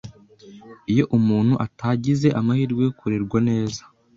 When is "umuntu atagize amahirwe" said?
1.17-2.81